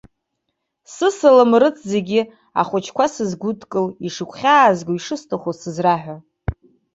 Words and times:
Сысалам 0.93 1.51
рыҭ 1.61 1.77
зегьы, 1.91 2.21
ахәыҷқәа 2.61 3.05
сызгәыдкыл, 3.13 3.87
ишыгәхьаазго, 4.07 4.93
ишысҭаху 4.95 5.53
сызраҳәа. 5.59 6.17